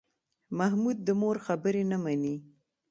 [0.57, 2.35] محمود د مور خبرې نه مني.